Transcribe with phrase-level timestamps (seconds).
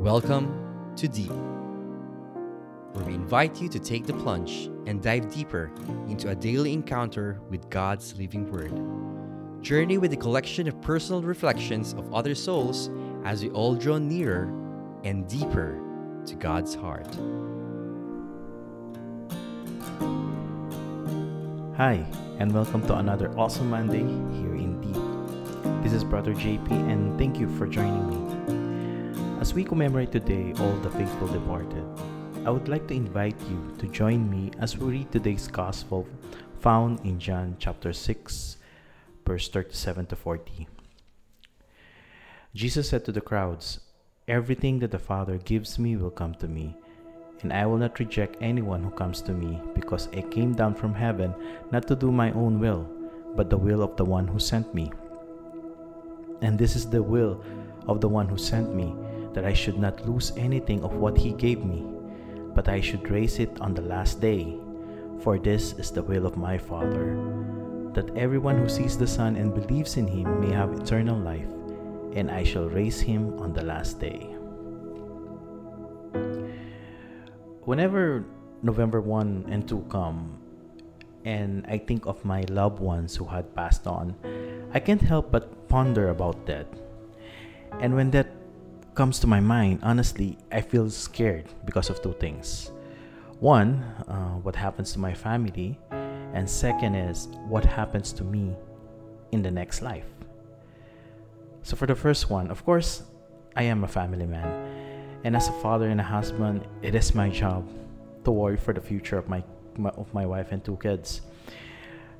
[0.00, 1.30] Welcome to Deep,
[2.94, 5.70] where we invite you to take the plunge and dive deeper
[6.08, 8.72] into a daily encounter with God's living Word.
[9.62, 12.88] Journey with a collection of personal reflections of other souls
[13.26, 14.44] as we all draw nearer
[15.04, 15.78] and deeper
[16.24, 17.14] to God's heart.
[21.76, 22.06] Hi,
[22.38, 25.82] and welcome to another awesome Monday here in Deep.
[25.84, 28.29] This is Brother JP, and thank you for joining me.
[29.50, 31.84] As we commemorate today all the faithful departed,
[32.46, 36.06] I would like to invite you to join me as we read today's Gospel
[36.60, 38.58] found in John chapter 6,
[39.26, 40.68] verse 37 to 40.
[42.54, 43.80] Jesus said to the crowds,
[44.28, 46.76] Everything that the Father gives me will come to me,
[47.42, 50.94] and I will not reject anyone who comes to me, because I came down from
[50.94, 51.34] heaven
[51.72, 52.88] not to do my own will,
[53.34, 54.92] but the will of the one who sent me.
[56.40, 57.42] And this is the will
[57.88, 58.94] of the one who sent me
[59.34, 61.84] that I should not lose anything of what he gave me,
[62.54, 64.58] but I should raise it on the last day.
[65.20, 67.14] For this is the will of my Father,
[67.92, 71.50] that everyone who sees the Son and believes in him may have eternal life,
[72.14, 74.34] and I shall raise him on the last day.
[77.64, 78.24] Whenever
[78.62, 80.38] November 1 and 2 come,
[81.24, 84.16] and I think of my loved ones who had passed on,
[84.72, 86.66] I can't help but ponder about that.
[87.80, 88.39] And when that
[88.94, 92.70] comes to my mind, honestly, I feel scared because of two things.
[93.38, 95.78] One, uh, what happens to my family,
[96.34, 98.54] and second is what happens to me
[99.32, 100.06] in the next life.
[101.62, 103.02] So, for the first one, of course,
[103.56, 104.48] I am a family man,
[105.24, 107.68] and as a father and a husband, it is my job
[108.24, 109.42] to worry for the future of my,
[109.76, 111.22] my of my wife and two kids.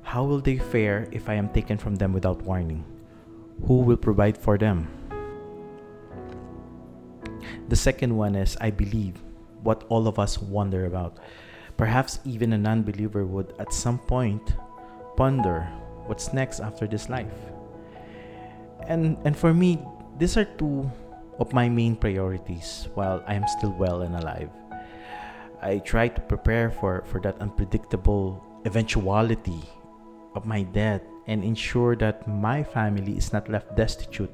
[0.03, 2.83] How will they fare if I am taken from them without warning?
[3.67, 5.00] Who will provide for them?
[7.71, 9.15] The second one is I believe
[9.63, 11.23] what all of us wonder about.
[11.77, 14.43] Perhaps even a non believer would at some point
[15.15, 15.63] ponder
[16.05, 17.31] what's next after this life.
[18.89, 19.79] And, and for me,
[20.19, 20.91] these are two
[21.39, 24.49] of my main priorities while I am still well and alive.
[25.61, 29.63] I try to prepare for, for that unpredictable eventuality
[30.35, 34.31] of my death and ensure that my family is not left destitute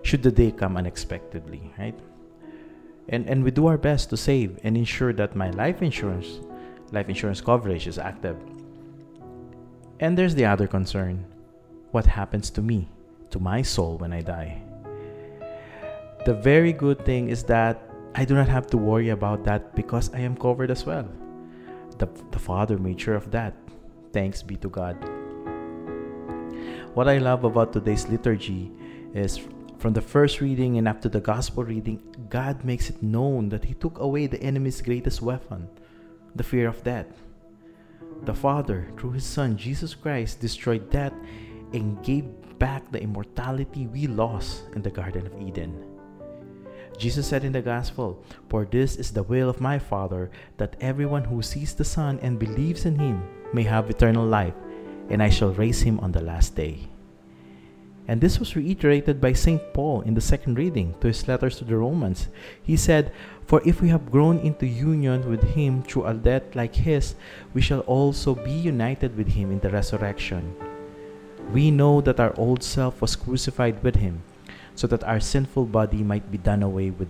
[0.00, 2.00] should the day come unexpectedly, right?
[3.10, 6.40] And and we do our best to save and ensure that my life insurance
[6.92, 8.36] life insurance coverage is active.
[10.00, 11.26] And there's the other concern.
[11.90, 12.88] What happens to me
[13.30, 14.62] to my soul when i die?
[16.24, 17.82] The very good thing is that
[18.14, 21.08] i do not have to worry about that because i am covered as well.
[21.98, 23.54] The, the father made sure of that.
[24.12, 24.96] Thanks be to god.
[26.94, 28.70] What i love about today's liturgy
[29.14, 29.40] is
[29.80, 33.72] from the first reading and to the gospel reading, God makes it known that He
[33.72, 35.68] took away the enemy's greatest weapon,
[36.36, 37.08] the fear of death.
[38.24, 41.14] The Father, through His Son, Jesus Christ, destroyed death
[41.72, 42.26] and gave
[42.58, 45.72] back the immortality we lost in the Garden of Eden.
[46.98, 51.24] Jesus said in the Gospel, For this is the will of my Father, that everyone
[51.24, 53.22] who sees the Son and believes in Him
[53.54, 54.54] may have eternal life,
[55.08, 56.86] and I shall raise him on the last day.
[58.10, 59.62] And this was reiterated by St.
[59.72, 62.26] Paul in the second reading to his letters to the Romans.
[62.60, 63.12] He said,
[63.46, 67.14] For if we have grown into union with him through a death like his,
[67.54, 70.56] we shall also be united with him in the resurrection.
[71.52, 74.24] We know that our old self was crucified with him,
[74.74, 77.08] so that our sinful body might be done away with,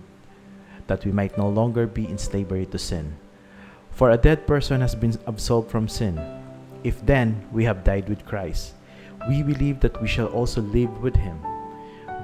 [0.85, 3.17] that we might no longer be in slavery to sin.
[3.89, 6.21] For a dead person has been absolved from sin.
[6.83, 8.75] If then we have died with Christ,
[9.27, 11.39] we believe that we shall also live with him.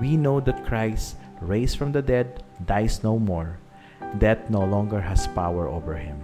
[0.02, 3.58] We know that Christ, raised from the dead, dies no more.
[4.18, 6.24] Death no longer has power over him.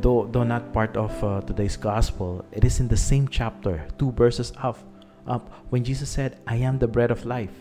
[0.00, 4.12] Though, though not part of uh, today's gospel, it is in the same chapter, two
[4.12, 4.78] verses up,
[5.26, 7.52] up, when Jesus said, I am the bread of life.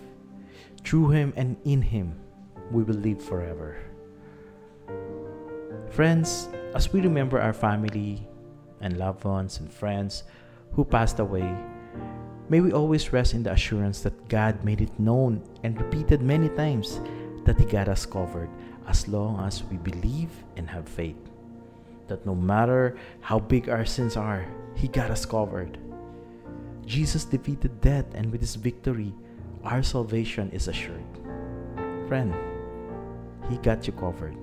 [0.83, 2.15] Through him and in him,
[2.71, 3.77] we will live forever.
[5.89, 8.27] Friends, as we remember our family
[8.79, 10.23] and loved ones and friends
[10.73, 11.55] who passed away,
[12.49, 16.49] may we always rest in the assurance that God made it known and repeated many
[16.49, 16.99] times
[17.45, 18.49] that He got us covered
[18.87, 21.17] as long as we believe and have faith.
[22.07, 24.45] That no matter how big our sins are,
[24.75, 25.77] He got us covered.
[26.85, 29.13] Jesus defeated death, and with His victory,
[29.63, 31.05] our salvation is assured.
[32.07, 32.33] Friend,
[33.49, 34.35] He got you covered.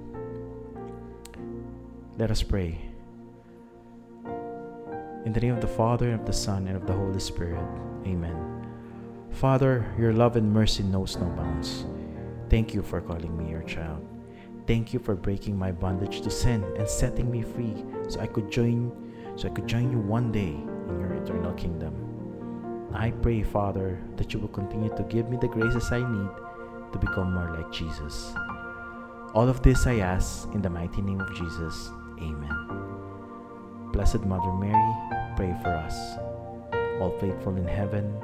[2.18, 2.85] Let us pray.
[5.26, 7.66] In the name of the Father, and of the Son, and of the Holy Spirit.
[8.06, 8.64] Amen.
[9.32, 11.84] Father, your love and mercy knows no bounds.
[12.48, 14.06] Thank you for calling me your child.
[14.68, 17.74] Thank you for breaking my bondage to sin and setting me free
[18.06, 18.92] so I could join
[19.34, 20.54] so I could join you one day
[20.88, 21.92] in your eternal kingdom.
[22.94, 26.30] I pray, Father, that you will continue to give me the graces I need
[26.92, 28.32] to become more like Jesus.
[29.34, 31.90] All of this I ask in the mighty name of Jesus.
[32.22, 32.86] Amen.
[33.92, 36.18] Blessed Mother Mary, pray for us.
[37.00, 38.20] All faithful in heaven,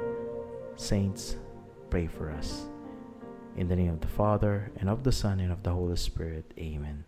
[0.75, 1.37] saints,
[1.89, 2.65] pray for us.
[3.55, 6.51] In the name of the Father, and of the Son, and of the Holy Spirit.
[6.57, 7.05] Amen.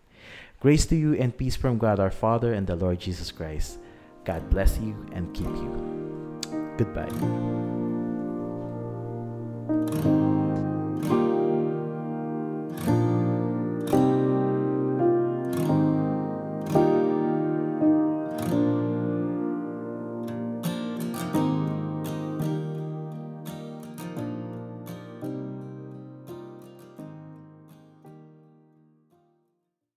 [0.60, 3.78] Grace to you and peace from God our Father and the Lord Jesus Christ.
[4.24, 6.40] God bless you and keep you.
[6.78, 7.45] Goodbye.